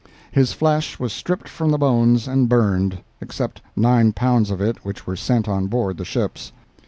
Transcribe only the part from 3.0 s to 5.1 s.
(except nine pounds of it which